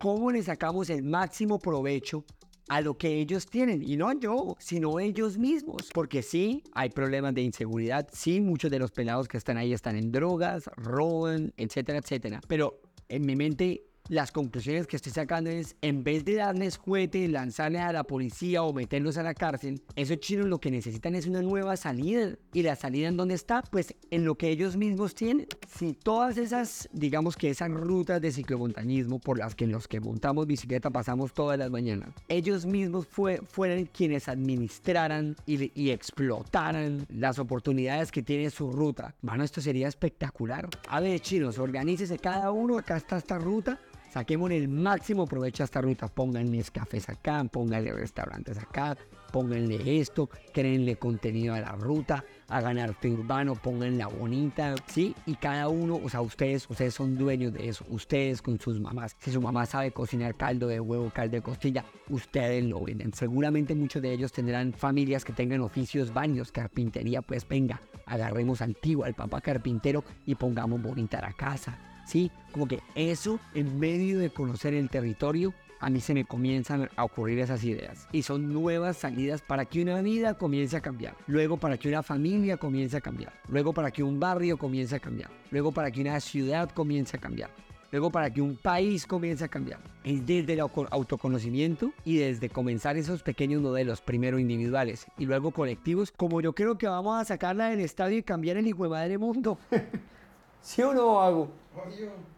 cómo 0.00 0.32
le 0.32 0.42
sacamos 0.42 0.90
el 0.90 1.04
máximo 1.04 1.60
provecho 1.60 2.24
a 2.68 2.80
lo 2.80 2.96
que 2.96 3.20
ellos 3.20 3.46
tienen. 3.46 3.82
Y 3.82 3.96
no 3.96 4.12
yo, 4.18 4.56
sino 4.58 5.00
ellos 5.00 5.38
mismos. 5.38 5.90
Porque 5.92 6.22
sí, 6.22 6.62
hay 6.72 6.90
problemas 6.90 7.34
de 7.34 7.42
inseguridad. 7.42 8.08
Sí, 8.12 8.40
muchos 8.40 8.70
de 8.70 8.78
los 8.78 8.90
pelados 8.90 9.28
que 9.28 9.36
están 9.36 9.56
ahí 9.56 9.72
están 9.72 9.96
en 9.96 10.12
drogas, 10.12 10.70
roban, 10.76 11.52
etcétera, 11.56 11.98
etcétera. 11.98 12.40
Pero 12.48 12.80
en 13.08 13.26
mi 13.26 13.36
mente 13.36 13.84
las 14.08 14.32
conclusiones 14.32 14.86
que 14.86 14.96
estoy 14.96 15.12
sacando 15.12 15.50
es, 15.50 15.76
en 15.80 16.02
vez 16.02 16.24
de 16.24 16.34
darles 16.34 16.76
juguete, 16.76 17.26
lanzarle 17.28 17.78
a 17.78 17.92
la 17.92 18.04
policía 18.04 18.62
o 18.62 18.72
meterlos 18.72 19.16
a 19.16 19.22
la 19.22 19.34
cárcel, 19.34 19.82
esos 19.96 20.18
chinos 20.18 20.46
lo 20.46 20.60
que 20.60 20.70
necesitan 20.70 21.14
es 21.14 21.26
una 21.26 21.42
nueva 21.42 21.76
salida. 21.76 22.36
¿Y 22.52 22.62
la 22.62 22.76
salida 22.76 23.08
en 23.08 23.16
dónde 23.16 23.34
está? 23.34 23.62
Pues 23.62 23.94
en 24.10 24.24
lo 24.24 24.34
que 24.34 24.50
ellos 24.50 24.76
mismos 24.76 25.14
tienen. 25.14 25.46
Si 25.68 25.94
todas 25.94 26.36
esas, 26.36 26.88
digamos 26.92 27.36
que 27.36 27.50
esas 27.50 27.70
rutas 27.70 28.20
de 28.20 28.32
ciclomontañismo 28.32 29.18
por 29.18 29.38
las 29.38 29.54
que 29.54 29.66
los 29.66 29.88
que 29.88 30.00
montamos 30.00 30.46
bicicleta 30.46 30.90
pasamos 30.90 31.32
todas 31.32 31.58
las 31.58 31.70
mañanas, 31.70 32.10
ellos 32.28 32.66
mismos 32.66 33.06
fue, 33.06 33.38
fueran 33.38 33.86
quienes 33.86 34.28
administraran 34.28 35.36
y, 35.46 35.70
y 35.80 35.90
explotaran 35.90 37.06
las 37.08 37.38
oportunidades 37.38 38.10
que 38.10 38.22
tiene 38.22 38.50
su 38.50 38.70
ruta. 38.72 39.14
Bueno, 39.22 39.44
esto 39.44 39.60
sería 39.60 39.88
espectacular. 39.88 40.68
A 40.88 41.00
ver, 41.00 41.20
chinos, 41.20 41.58
organícese 41.58 42.18
cada 42.18 42.50
uno, 42.50 42.78
acá 42.78 42.96
está 42.96 43.16
esta 43.16 43.38
ruta 43.38 43.78
Saquemos 44.12 44.50
el 44.50 44.68
máximo 44.68 45.26
provecho 45.26 45.62
a 45.62 45.64
esta 45.64 45.80
ruta. 45.80 46.06
Pónganle 46.06 46.62
cafés 46.70 47.08
acá, 47.08 47.42
pónganle 47.44 47.94
restaurantes 47.94 48.58
acá, 48.58 48.94
pónganle 49.32 50.00
esto, 50.00 50.28
créenle 50.52 50.96
contenido 50.96 51.54
a 51.54 51.60
la 51.60 51.72
ruta, 51.72 52.22
hagan 52.48 52.78
arte 52.78 53.10
urbano, 53.10 53.54
pónganla 53.54 54.08
bonita, 54.08 54.74
¿sí? 54.86 55.14
Y 55.24 55.36
cada 55.36 55.68
uno, 55.68 55.98
o 56.04 56.10
sea, 56.10 56.20
ustedes, 56.20 56.68
ustedes 56.68 56.92
son 56.92 57.16
dueños 57.16 57.54
de 57.54 57.70
eso, 57.70 57.86
ustedes 57.88 58.42
con 58.42 58.60
sus 58.60 58.78
mamás. 58.78 59.16
Si 59.18 59.32
su 59.32 59.40
mamá 59.40 59.64
sabe 59.64 59.92
cocinar 59.92 60.34
caldo 60.34 60.66
de 60.66 60.78
huevo, 60.78 61.10
caldo 61.10 61.36
de 61.36 61.42
costilla, 61.42 61.82
ustedes 62.10 62.62
lo 62.64 62.82
venden. 62.82 63.14
Seguramente 63.14 63.74
muchos 63.74 64.02
de 64.02 64.12
ellos 64.12 64.30
tendrán 64.30 64.74
familias 64.74 65.24
que 65.24 65.32
tengan 65.32 65.62
oficios, 65.62 66.12
baños, 66.12 66.52
carpintería, 66.52 67.22
pues 67.22 67.48
venga, 67.48 67.80
agarremos 68.04 68.62
tío, 68.82 69.04
al 69.04 69.14
papá 69.14 69.40
carpintero 69.40 70.04
y 70.26 70.34
pongamos 70.34 70.82
bonita 70.82 71.18
la 71.22 71.32
casa 71.32 71.91
¿sí? 72.04 72.30
Como 72.52 72.68
que 72.68 72.80
eso, 72.94 73.40
en 73.54 73.78
medio 73.78 74.18
de 74.18 74.30
conocer 74.30 74.74
el 74.74 74.90
territorio, 74.90 75.54
a 75.82 75.90
mí 75.90 76.00
se 76.00 76.14
me 76.14 76.24
comienzan 76.24 76.88
a 76.94 77.04
ocurrir 77.04 77.40
esas 77.40 77.64
ideas. 77.64 78.06
Y 78.12 78.22
son 78.22 78.52
nuevas 78.52 78.98
salidas 78.98 79.42
para 79.42 79.64
que 79.64 79.82
una 79.82 80.00
vida 80.00 80.34
comience 80.34 80.76
a 80.76 80.80
cambiar. 80.80 81.16
Luego 81.26 81.56
para 81.56 81.76
que 81.76 81.88
una 81.88 82.04
familia 82.04 82.56
comience 82.56 82.96
a 82.96 83.00
cambiar. 83.00 83.32
Luego 83.48 83.72
para 83.72 83.90
que 83.90 84.04
un 84.04 84.20
barrio 84.20 84.56
comience 84.56 84.94
a 84.94 85.00
cambiar. 85.00 85.28
Luego 85.50 85.72
para 85.72 85.90
que 85.90 86.00
una 86.00 86.20
ciudad 86.20 86.70
comience 86.70 87.16
a 87.16 87.20
cambiar. 87.20 87.50
Luego 87.90 88.10
para 88.10 88.32
que 88.32 88.40
un 88.40 88.56
país 88.56 89.06
comience 89.06 89.44
a 89.44 89.48
cambiar. 89.48 89.80
Es 90.04 90.24
desde 90.24 90.52
el 90.52 90.60
autoconocimiento 90.60 91.92
y 92.04 92.18
desde 92.18 92.48
comenzar 92.48 92.96
esos 92.96 93.24
pequeños 93.24 93.60
modelos, 93.60 94.00
primero 94.00 94.38
individuales 94.38 95.06
y 95.18 95.26
luego 95.26 95.50
colectivos, 95.50 96.12
como 96.12 96.40
yo 96.40 96.54
creo 96.54 96.78
que 96.78 96.86
vamos 96.86 97.20
a 97.20 97.24
sacarla 97.24 97.70
del 97.70 97.80
estadio 97.80 98.18
y 98.18 98.22
cambiar 98.22 98.56
el 98.56 98.68
hijo 98.68 98.84
de 98.84 98.88
madre 98.88 99.18
mundo. 99.18 99.58
¿Sí 100.62 100.80
o 100.80 100.94
no 100.94 101.20
hago? 101.20 101.50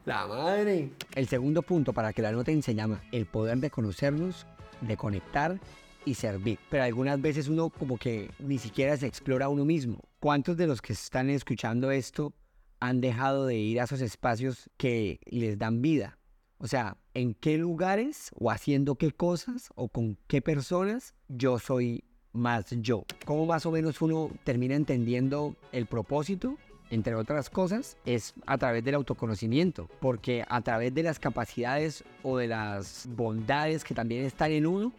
La 0.07 0.26
madre. 0.26 0.90
El 1.14 1.28
segundo 1.28 1.61
punto 1.61 1.93
para 1.93 2.14
que 2.14 2.23
la 2.23 2.33
noten 2.33 2.62
se 2.62 2.75
llama 2.75 3.02
el 3.12 3.26
poder 3.26 3.59
de 3.59 3.71
conocernos, 3.71 4.47
de 4.81 4.97
conectar 4.97 5.61
y 6.07 6.14
servir. 6.14 6.59
Pero 6.71 6.85
algunas 6.85 7.21
veces 7.21 7.49
uno 7.49 7.69
como 7.69 7.99
que 7.99 8.31
ni 8.38 8.57
siquiera 8.59 8.97
se 8.97 9.07
explora 9.07 9.45
a 9.47 9.50
uno 9.50 9.66
mismo. 9.66 10.00
¿Cuántos 10.21 10.57
de 10.57 10.66
los 10.66 10.81
que 10.81 10.95
están 10.95 11.28
escuchando 11.28 11.90
esto 11.90 12.33
han 12.81 13.02
dejado 13.02 13.45
de 13.45 13.57
ir 13.57 13.78
a 13.78 13.85
esos 13.85 14.00
espacios 14.00 14.71
que 14.78 15.21
les 15.26 15.59
dan 15.59 15.83
vida? 15.83 16.19
O 16.57 16.66
sea, 16.66 16.97
¿en 17.12 17.35
qué 17.35 17.59
lugares 17.59 18.31
o 18.35 18.50
haciendo 18.50 18.95
qué 18.95 19.12
cosas 19.12 19.69
o 19.75 19.88
con 19.88 20.16
qué 20.28 20.40
personas 20.40 21.12
yo 21.28 21.59
soy 21.59 22.04
más 22.33 22.71
yo? 22.81 23.04
¿Cómo 23.26 23.45
más 23.45 23.66
o 23.66 23.71
menos 23.71 24.00
uno 24.00 24.31
termina 24.45 24.76
entendiendo 24.76 25.57
el 25.73 25.85
propósito 25.85 26.57
entre 26.94 27.14
otras 27.16 27.50
cosas, 27.50 27.96
es 28.06 28.34
a 28.46 28.56
través 28.56 28.84
del 28.84 28.94
autoconocimiento, 28.94 29.88
porque 30.00 30.44
a 30.48 30.60
través 30.62 30.94
de 30.94 31.02
las 31.02 31.18
capacidades 31.18 32.04
o 32.22 32.38
de 32.38 32.46
las 32.46 33.08
bondades 33.10 33.84
que 33.84 33.94
también 33.94 34.24
están 34.24 34.52
en 34.52 34.66
uno, 34.66 34.92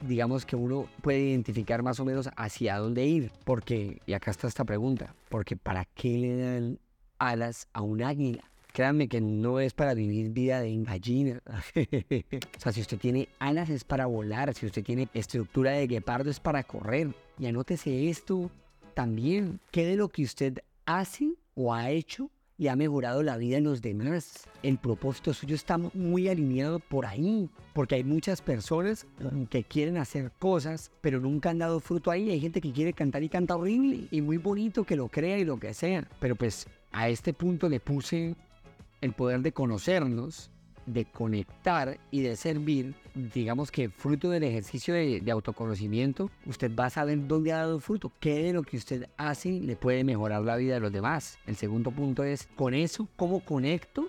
digamos 0.00 0.46
que 0.46 0.56
uno 0.56 0.88
puede 1.02 1.20
identificar 1.20 1.82
más 1.82 2.00
o 2.00 2.04
menos 2.04 2.30
hacia 2.36 2.78
dónde 2.78 3.04
ir, 3.04 3.30
porque, 3.44 4.00
y 4.06 4.14
acá 4.14 4.30
está 4.30 4.48
esta 4.48 4.64
pregunta, 4.64 5.14
porque 5.28 5.56
¿para 5.56 5.84
qué 5.84 6.18
le 6.18 6.36
dan 6.36 6.78
alas 7.18 7.68
a 7.72 7.82
un 7.82 8.02
águila? 8.02 8.50
Créanme 8.72 9.06
que 9.06 9.20
no 9.20 9.60
es 9.60 9.72
para 9.72 9.94
vivir 9.94 10.30
vida 10.30 10.60
de 10.60 10.76
gallina. 10.82 11.40
o 11.46 12.58
sea, 12.60 12.72
si 12.72 12.80
usted 12.80 12.98
tiene 12.98 13.28
alas 13.38 13.70
es 13.70 13.84
para 13.84 14.06
volar, 14.06 14.52
si 14.52 14.66
usted 14.66 14.82
tiene 14.82 15.08
estructura 15.14 15.70
de 15.70 15.86
guepardo 15.86 16.28
es 16.28 16.40
para 16.40 16.64
correr. 16.64 17.14
Y 17.38 17.46
anótese 17.46 18.10
esto 18.10 18.50
también. 18.94 19.60
¿Qué 19.70 19.86
de 19.86 19.94
lo 19.94 20.08
que 20.08 20.24
usted 20.24 20.58
hace 20.86 21.34
o 21.54 21.72
ha 21.72 21.90
hecho 21.90 22.30
y 22.56 22.68
ha 22.68 22.76
mejorado 22.76 23.22
la 23.22 23.36
vida 23.36 23.56
de 23.56 23.62
los 23.62 23.82
demás. 23.82 24.48
El 24.62 24.78
propósito 24.78 25.34
suyo 25.34 25.54
está 25.54 25.78
muy 25.78 26.28
alineado 26.28 26.78
por 26.78 27.06
ahí, 27.06 27.50
porque 27.72 27.96
hay 27.96 28.04
muchas 28.04 28.40
personas 28.40 29.06
que 29.50 29.64
quieren 29.64 29.96
hacer 29.96 30.30
cosas, 30.38 30.90
pero 31.00 31.20
nunca 31.20 31.50
han 31.50 31.58
dado 31.58 31.80
fruto 31.80 32.10
ahí. 32.10 32.30
Hay 32.30 32.40
gente 32.40 32.60
que 32.60 32.72
quiere 32.72 32.92
cantar 32.92 33.22
y 33.22 33.28
canta 33.28 33.56
horrible 33.56 34.06
y 34.10 34.20
muy 34.20 34.36
bonito 34.36 34.84
que 34.84 34.96
lo 34.96 35.08
crea 35.08 35.38
y 35.38 35.44
lo 35.44 35.58
que 35.58 35.74
sea. 35.74 36.08
Pero 36.20 36.36
pues 36.36 36.66
a 36.92 37.08
este 37.08 37.32
punto 37.32 37.68
le 37.68 37.80
puse 37.80 38.36
el 39.00 39.12
poder 39.12 39.40
de 39.40 39.52
conocernos 39.52 40.50
de 40.86 41.04
conectar 41.06 41.98
y 42.10 42.22
de 42.22 42.36
servir, 42.36 42.94
digamos 43.14 43.70
que 43.70 43.88
fruto 43.88 44.30
del 44.30 44.42
ejercicio 44.42 44.94
de, 44.94 45.22
autoconocimiento, 45.30 46.30
usted 46.46 46.74
va 46.74 46.86
a 46.86 46.90
saber 46.90 47.26
dónde 47.26 47.52
ha 47.52 47.58
dado 47.58 47.80
fruto, 47.80 48.12
qué 48.20 48.44
de 48.44 48.52
lo 48.52 48.62
que 48.62 48.76
usted 48.76 49.08
hace 49.16 49.50
le 49.60 49.76
puede 49.76 50.04
mejorar 50.04 50.42
la 50.42 50.56
vida 50.56 50.74
de 50.74 50.80
los 50.80 50.92
demás. 50.92 51.38
El 51.46 51.56
segundo 51.56 51.90
punto 51.90 52.24
es, 52.24 52.48
con 52.56 52.74
eso, 52.74 53.08
¿cómo 53.16 53.40
conecto? 53.40 54.08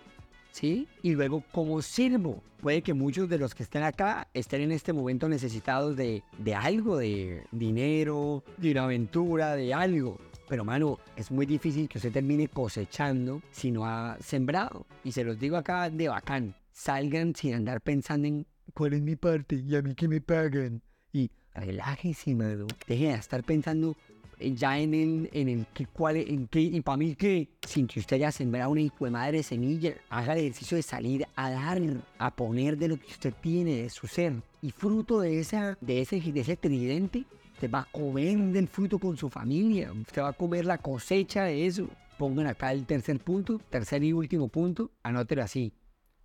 ¿Sí? 0.52 0.88
Y 1.02 1.14
luego, 1.14 1.44
¿cómo 1.52 1.82
sirvo? 1.82 2.42
Puede 2.62 2.82
que 2.82 2.94
muchos 2.94 3.30
de 3.30 3.38
los 3.38 3.54
que 3.54 3.64
estén 3.64 3.84
acá 3.84 4.28
estén 4.34 4.62
en 4.62 4.72
este 4.72 4.94
momento 4.94 5.28
necesitados 5.28 5.96
de, 5.96 6.24
de 6.38 6.56
algo, 6.56 6.98
de 6.98 7.44
dinero, 7.52 8.44
de 8.58 8.72
una 8.72 8.86
aventura, 8.86 9.56
de 9.56 9.74
algo. 9.74 10.18
Pero 10.48 10.64
mano, 10.64 11.00
es 11.16 11.30
muy 11.30 11.46
difícil 11.46 11.90
que 11.90 11.98
usted 11.98 12.12
termine 12.12 12.48
cosechando 12.48 13.42
si 13.52 13.72
no 13.72 13.86
ha 13.86 14.18
sembrado. 14.22 14.86
Y 15.04 15.12
se 15.12 15.24
los 15.24 15.38
digo 15.40 15.58
acá 15.58 15.90
de 15.90 16.08
bacán 16.08 16.56
salgan 16.76 17.34
sin 17.34 17.54
andar 17.54 17.80
pensando 17.80 18.28
en 18.28 18.46
cuál 18.74 18.94
es 18.94 19.02
mi 19.02 19.16
parte 19.16 19.56
y 19.56 19.76
a 19.76 19.82
mí 19.82 19.96
que 19.96 20.08
me 20.08 20.22
pagan. 20.22 20.82
Y 21.12 21.32
relájese, 21.54 22.36
mano. 22.36 22.68
Deje 22.88 23.08
de 23.08 23.14
estar 23.14 23.44
pensando 23.44 23.96
ya 24.40 24.78
en 24.80 24.94
el, 24.94 25.30
en 25.34 25.50
el 25.50 25.66
que, 25.74 25.86
cuál, 25.86 26.18
en 26.18 26.48
qué, 26.48 26.60
y 26.62 26.82
para 26.82 26.98
mí 26.98 27.16
que, 27.16 27.50
sin 27.66 27.88
que 27.88 28.00
usted 28.00 28.18
haya 28.18 28.32
sembrado 28.32 28.72
una 28.72 28.82
hijo 28.82 29.06
de 29.06 29.12
madre 29.12 29.44
semilla, 29.44 29.94
haga 30.10 30.34
el 30.34 30.40
ejercicio 30.40 30.78
de 30.78 30.84
salir 30.84 31.26
a 31.36 31.50
dar, 31.50 31.82
a 32.18 32.36
poner 32.36 32.78
de 32.78 32.90
lo 32.90 32.98
que 32.98 33.08
usted 33.08 33.34
tiene, 33.42 33.84
de 33.84 33.90
su 33.90 34.08
ser. 34.08 34.34
Y 34.62 34.72
fruto 34.72 35.22
de, 35.22 35.40
esa, 35.40 35.78
de, 35.80 36.02
ese, 36.02 36.20
de 36.20 36.40
ese 36.40 36.58
tridente, 36.58 37.24
usted 37.54 37.72
va 37.72 37.82
a 37.82 37.88
comer 37.92 38.38
del 38.38 38.68
fruto 38.68 39.00
con 39.00 39.16
su 39.16 39.30
familia, 39.30 39.92
usted 39.94 40.22
va 40.22 40.30
a 40.30 40.34
comer 40.34 40.66
la 40.66 40.78
cosecha 40.78 41.44
de 41.44 41.66
eso. 41.66 41.88
Pongan 42.18 42.48
acá 42.48 42.72
el 42.72 42.86
tercer 42.86 43.20
punto, 43.20 43.60
tercer 43.70 44.04
y 44.04 44.14
último 44.14 44.48
punto, 44.48 44.92
anótelo 45.04 45.44
así 45.44 45.74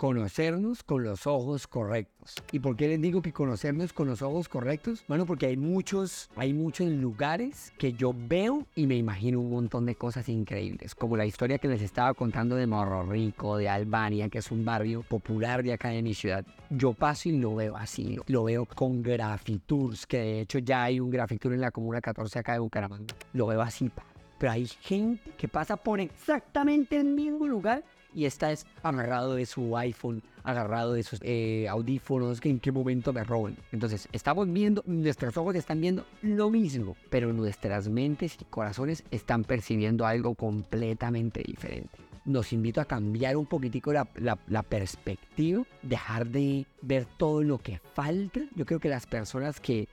conocernos 0.01 0.83
con 0.83 1.05
los 1.05 1.27
ojos 1.27 1.67
correctos. 1.67 2.37
¿Y 2.53 2.61
por 2.61 2.75
qué 2.75 2.89
les 2.89 3.03
digo 3.03 3.21
que 3.21 3.35
conocernos 3.35 3.93
con 3.93 4.09
los 4.09 4.23
ojos 4.23 4.49
correctos? 4.49 5.05
Bueno, 5.07 5.27
porque 5.27 5.45
hay 5.45 5.59
muchos, 5.59 6.31
hay 6.37 6.55
muchos 6.55 6.89
lugares 6.89 7.75
que 7.77 7.93
yo 7.93 8.15
veo 8.17 8.67
y 8.75 8.87
me 8.87 8.97
imagino 8.97 9.41
un 9.41 9.51
montón 9.51 9.85
de 9.85 9.97
cosas 9.97 10.31
increíbles, 10.31 10.95
como 10.95 11.19
la 11.19 11.27
historia 11.27 11.59
que 11.59 11.69
les 11.69 11.83
estaba 11.83 12.15
contando 12.15 12.57
de 12.57 12.67
Morro 12.67 13.03
Rico, 13.03 13.59
de 13.59 13.69
Albania, 13.69 14.31
que 14.31 14.39
es 14.39 14.51
un 14.51 14.65
barrio 14.65 15.03
popular 15.03 15.63
de 15.63 15.75
acá 15.75 15.91
de 15.91 16.01
mi 16.01 16.15
ciudad. 16.15 16.47
Yo 16.71 16.95
paso 16.95 17.29
y 17.29 17.33
lo 17.37 17.55
veo 17.57 17.77
así, 17.77 18.19
lo, 18.27 18.45
veo 18.45 18.65
con 18.65 19.03
grafitours, 19.03 20.07
que 20.07 20.17
de 20.17 20.41
hecho 20.41 20.61
ya 20.61 20.85
hay 20.85 20.99
un 20.99 21.11
grafitur 21.11 21.53
en 21.53 21.61
la 21.61 21.71
Comuna 21.71 22.01
14 22.01 22.39
acá 22.39 22.55
de 22.55 22.61
Bucaramanga. 22.61 23.15
Lo 23.35 23.49
veo 23.49 23.61
así, 23.61 23.91
pero 24.39 24.53
hay 24.53 24.67
gente 24.67 25.33
que 25.37 25.47
pasa 25.47 25.77
por 25.77 26.01
exactamente 26.01 26.97
el 26.97 27.05
mismo 27.05 27.47
lugar 27.47 27.85
y 28.15 28.25
esta 28.25 28.53
es 28.53 28.67
agarrado 28.83 29.35
de 29.35 29.47
su 29.47 29.77
iPhone, 29.77 30.23
agarrado 30.43 30.93
de 30.95 31.03
sus 31.03 31.21
eh, 31.23 31.69
audífonos, 31.69 32.41
que 32.41 32.51
en 32.51 32.61
qué 32.61 32.73
momento 32.73 33.13
me 33.13 33.25
roban. 33.25 33.57
Entonces, 33.73 34.09
estamos 34.13 34.51
viendo, 34.53 34.83
nuestros 34.87 35.37
ojos 35.37 35.55
están 35.55 35.81
viendo 35.81 36.05
lo 36.23 36.51
mismo, 36.51 36.97
pero 37.09 37.33
nuestras 37.33 37.89
mentes 37.89 38.37
y 38.41 38.45
corazones 38.45 39.05
están 39.11 39.45
percibiendo 39.45 40.07
algo 40.07 40.35
completamente 40.35 41.43
diferente. 41.45 41.91
Nos 42.25 42.53
invito 42.53 42.81
a 42.81 42.85
cambiar 42.85 43.37
un 43.37 43.47
poquitico 43.47 43.93
la, 43.93 44.07
la 44.47 44.63
perspectiva, 44.63 45.65
dejar 45.83 46.27
de 46.27 46.67
ver 46.83 47.07
todo 47.17 47.43
lo 47.43 47.59
que 47.59 47.81
falta. 47.95 48.41
Yo 48.55 48.67
creo 48.67 48.79
que 48.79 48.91
las 48.91 49.07
personas 49.07 49.59
que 49.59 49.89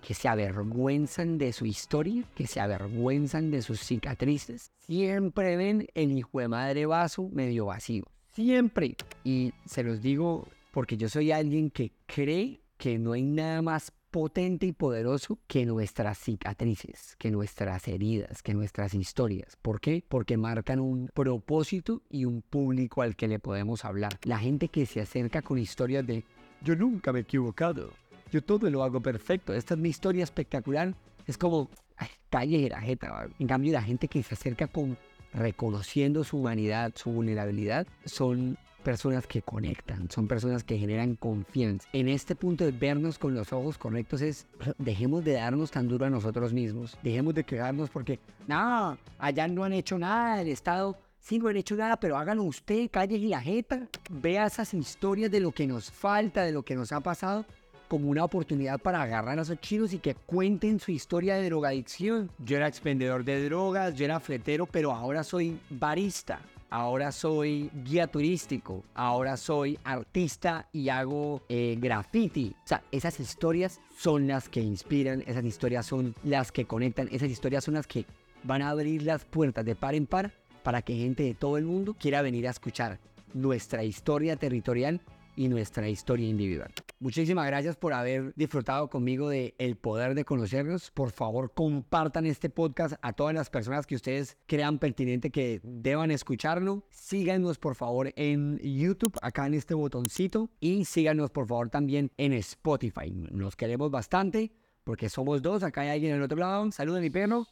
que 0.00 0.14
se 0.14 0.28
avergüenzan 0.28 1.38
de 1.38 1.52
su 1.52 1.66
historia, 1.66 2.24
que 2.34 2.46
se 2.46 2.60
avergüenzan 2.60 3.50
de 3.50 3.62
sus 3.62 3.80
cicatrices, 3.80 4.72
siempre 4.78 5.56
ven 5.56 5.86
el 5.94 6.12
hijo 6.12 6.40
de 6.40 6.48
madre 6.48 6.86
vaso 6.86 7.28
medio 7.32 7.66
vacío. 7.66 8.04
Siempre. 8.32 8.96
Y 9.24 9.52
se 9.66 9.82
los 9.82 10.00
digo 10.00 10.46
porque 10.70 10.96
yo 10.96 11.08
soy 11.08 11.32
alguien 11.32 11.70
que 11.70 11.92
cree 12.06 12.60
que 12.76 12.98
no 12.98 13.12
hay 13.12 13.22
nada 13.22 13.60
más 13.60 13.92
potente 14.10 14.66
y 14.66 14.72
poderoso 14.72 15.38
que 15.46 15.64
nuestras 15.66 16.18
cicatrices, 16.18 17.14
que 17.18 17.30
nuestras 17.30 17.86
heridas, 17.86 18.42
que 18.42 18.54
nuestras 18.54 18.94
historias. 18.94 19.56
¿Por 19.62 19.80
qué? 19.80 20.04
Porque 20.08 20.36
marcan 20.36 20.80
un 20.80 21.08
propósito 21.14 22.02
y 22.10 22.24
un 22.24 22.42
público 22.42 23.02
al 23.02 23.16
que 23.16 23.28
le 23.28 23.38
podemos 23.38 23.84
hablar. 23.84 24.18
La 24.24 24.38
gente 24.38 24.68
que 24.68 24.86
se 24.86 25.00
acerca 25.00 25.42
con 25.42 25.58
historias 25.58 26.06
de 26.06 26.24
yo 26.62 26.76
nunca 26.76 27.12
me 27.12 27.20
he 27.20 27.22
equivocado, 27.22 27.90
yo 28.30 28.42
todo 28.42 28.70
lo 28.70 28.82
hago 28.82 29.00
perfecto, 29.00 29.52
esta 29.52 29.74
es 29.74 29.80
mi 29.80 29.88
historia 29.88 30.24
espectacular, 30.24 30.94
es 31.26 31.36
como, 31.36 31.68
ay, 31.96 32.08
calle 32.28 32.68
la 32.68 32.80
jeta. 32.80 33.28
En 33.38 33.46
cambio, 33.46 33.72
la 33.72 33.82
gente 33.82 34.08
que 34.08 34.22
se 34.22 34.34
acerca 34.34 34.66
con 34.66 34.96
reconociendo 35.32 36.24
su 36.24 36.38
humanidad, 36.38 36.92
su 36.94 37.10
vulnerabilidad, 37.10 37.86
son 38.04 38.58
personas 38.82 39.26
que 39.26 39.42
conectan, 39.42 40.10
son 40.10 40.26
personas 40.26 40.64
que 40.64 40.78
generan 40.78 41.14
confianza. 41.14 41.88
En 41.92 42.08
este 42.08 42.34
punto 42.34 42.64
de 42.64 42.72
vernos 42.72 43.18
con 43.18 43.34
los 43.34 43.52
ojos 43.52 43.76
correctos 43.78 44.22
es, 44.22 44.46
dejemos 44.78 45.24
de 45.24 45.34
darnos 45.34 45.70
tan 45.70 45.86
duro 45.86 46.06
a 46.06 46.10
nosotros 46.10 46.52
mismos, 46.52 46.96
dejemos 47.02 47.34
de 47.34 47.44
quejarnos 47.44 47.90
porque, 47.90 48.18
no, 48.46 48.96
allá 49.18 49.48
no 49.48 49.64
han 49.64 49.74
hecho 49.74 49.98
nada, 49.98 50.40
el 50.40 50.48
Estado. 50.48 50.96
Sí 51.18 51.38
no 51.38 51.48
han 51.48 51.56
hecho 51.58 51.76
nada, 51.76 51.98
pero 52.00 52.16
háganlo 52.16 52.44
usted, 52.44 52.90
calle 52.90 53.16
y 53.18 53.28
la 53.28 53.42
jeta, 53.42 53.86
vea 54.10 54.46
esas 54.46 54.72
historias 54.72 55.30
de 55.30 55.40
lo 55.40 55.52
que 55.52 55.66
nos 55.66 55.90
falta, 55.90 56.44
de 56.44 56.52
lo 56.52 56.62
que 56.62 56.74
nos 56.74 56.92
ha 56.92 57.00
pasado 57.00 57.44
como 57.90 58.08
una 58.08 58.22
oportunidad 58.22 58.78
para 58.78 59.02
agarrar 59.02 59.36
a 59.36 59.42
esos 59.42 59.60
chinos 59.60 59.92
y 59.92 59.98
que 59.98 60.14
cuenten 60.14 60.78
su 60.78 60.92
historia 60.92 61.34
de 61.34 61.46
drogadicción. 61.46 62.30
Yo 62.38 62.56
era 62.56 62.68
expendedor 62.68 63.24
de 63.24 63.44
drogas, 63.44 63.96
yo 63.96 64.04
era 64.04 64.20
fletero, 64.20 64.64
pero 64.66 64.92
ahora 64.92 65.24
soy 65.24 65.58
barista 65.68 66.40
ahora 66.70 67.10
soy 67.10 67.68
guía 67.84 68.06
turístico, 68.06 68.84
ahora 68.94 69.36
soy 69.36 69.76
artista 69.82 70.68
y 70.72 70.88
hago 70.88 71.42
eh, 71.48 71.76
graffiti. 71.80 72.54
O 72.64 72.68
sea, 72.68 72.84
esas 72.92 73.18
historias 73.18 73.80
son 73.98 74.28
las 74.28 74.48
que 74.48 74.60
inspiran, 74.60 75.24
esas 75.26 75.44
historias 75.44 75.86
son 75.86 76.14
las 76.22 76.52
que 76.52 76.66
conectan, 76.66 77.08
esas 77.10 77.28
historias 77.28 77.64
son 77.64 77.74
las 77.74 77.88
que 77.88 78.06
van 78.44 78.62
a 78.62 78.70
abrir 78.70 79.02
las 79.02 79.24
puertas 79.24 79.64
de 79.64 79.74
par 79.74 79.96
en 79.96 80.06
par 80.06 80.32
para 80.62 80.82
que 80.82 80.94
gente 80.94 81.24
de 81.24 81.34
todo 81.34 81.58
el 81.58 81.64
mundo 81.64 81.96
quiera 81.98 82.22
venir 82.22 82.46
a 82.46 82.50
escuchar 82.50 83.00
nuestra 83.34 83.82
historia 83.82 84.36
territorial 84.36 85.00
y 85.34 85.48
nuestra 85.48 85.88
historia 85.88 86.28
individual. 86.28 86.70
Muchísimas 87.02 87.46
gracias 87.46 87.76
por 87.76 87.94
haber 87.94 88.34
disfrutado 88.36 88.90
conmigo 88.90 89.30
de 89.30 89.54
El 89.56 89.76
Poder 89.76 90.14
de 90.14 90.26
Conocernos. 90.26 90.90
Por 90.90 91.12
favor, 91.12 91.54
compartan 91.54 92.26
este 92.26 92.50
podcast 92.50 92.96
a 93.00 93.14
todas 93.14 93.32
las 93.34 93.48
personas 93.48 93.86
que 93.86 93.94
ustedes 93.94 94.36
crean 94.46 94.78
pertinente 94.78 95.30
que 95.30 95.62
deban 95.62 96.10
escucharlo. 96.10 96.84
Síganos, 96.90 97.56
por 97.56 97.74
favor, 97.74 98.12
en 98.16 98.58
YouTube, 98.58 99.16
acá 99.22 99.46
en 99.46 99.54
este 99.54 99.72
botoncito. 99.72 100.50
Y 100.60 100.84
síganos, 100.84 101.30
por 101.30 101.46
favor, 101.46 101.70
también 101.70 102.12
en 102.18 102.34
Spotify. 102.34 103.10
Nos 103.10 103.56
queremos 103.56 103.90
bastante 103.90 104.52
porque 104.84 105.08
somos 105.08 105.40
dos. 105.40 105.62
Acá 105.62 105.80
hay 105.80 105.88
alguien 105.88 106.10
en 106.12 106.18
el 106.18 106.24
otro 106.24 106.36
lado. 106.36 106.70
Saluda 106.70 107.00
mi 107.00 107.08
perro. 107.08 107.46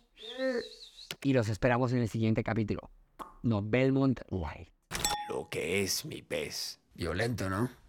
Y 1.22 1.32
los 1.32 1.48
esperamos 1.48 1.94
en 1.94 2.00
el 2.00 2.10
siguiente 2.10 2.44
capítulo. 2.44 2.90
No, 3.42 3.62
Belmont 3.62 4.20
Light. 4.28 4.68
Lo 5.30 5.48
que 5.48 5.82
es 5.82 6.04
mi 6.04 6.20
pez. 6.20 6.80
Violento, 6.92 7.48
¿no? 7.48 7.87